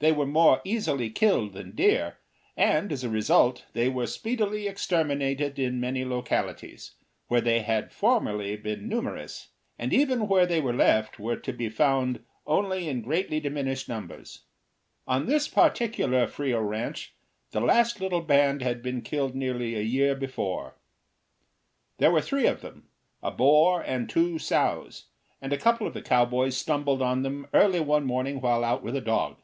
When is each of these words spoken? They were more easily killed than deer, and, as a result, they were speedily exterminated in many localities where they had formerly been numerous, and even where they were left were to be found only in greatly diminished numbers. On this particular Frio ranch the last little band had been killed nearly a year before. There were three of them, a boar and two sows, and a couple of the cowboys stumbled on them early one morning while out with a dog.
They 0.00 0.12
were 0.12 0.26
more 0.26 0.60
easily 0.64 1.08
killed 1.08 1.54
than 1.54 1.74
deer, 1.74 2.18
and, 2.58 2.92
as 2.92 3.02
a 3.02 3.08
result, 3.08 3.64
they 3.72 3.88
were 3.88 4.06
speedily 4.06 4.68
exterminated 4.68 5.58
in 5.58 5.80
many 5.80 6.04
localities 6.04 6.90
where 7.28 7.40
they 7.40 7.60
had 7.60 7.90
formerly 7.90 8.54
been 8.58 8.86
numerous, 8.86 9.48
and 9.78 9.94
even 9.94 10.28
where 10.28 10.44
they 10.44 10.60
were 10.60 10.74
left 10.74 11.18
were 11.18 11.36
to 11.38 11.54
be 11.54 11.70
found 11.70 12.22
only 12.46 12.86
in 12.86 13.00
greatly 13.00 13.40
diminished 13.40 13.88
numbers. 13.88 14.42
On 15.08 15.24
this 15.24 15.48
particular 15.48 16.26
Frio 16.26 16.60
ranch 16.60 17.14
the 17.52 17.60
last 17.62 17.98
little 17.98 18.20
band 18.20 18.60
had 18.60 18.82
been 18.82 19.00
killed 19.00 19.34
nearly 19.34 19.74
a 19.74 19.80
year 19.80 20.14
before. 20.14 20.76
There 21.96 22.10
were 22.10 22.20
three 22.20 22.46
of 22.46 22.60
them, 22.60 22.90
a 23.22 23.30
boar 23.30 23.80
and 23.80 24.06
two 24.06 24.38
sows, 24.38 25.06
and 25.40 25.50
a 25.50 25.56
couple 25.58 25.86
of 25.86 25.94
the 25.94 26.02
cowboys 26.02 26.58
stumbled 26.58 27.00
on 27.00 27.22
them 27.22 27.46
early 27.54 27.80
one 27.80 28.04
morning 28.04 28.42
while 28.42 28.64
out 28.64 28.82
with 28.82 28.94
a 28.94 29.00
dog. 29.00 29.40